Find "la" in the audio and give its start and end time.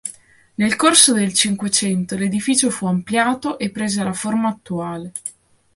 4.03-4.13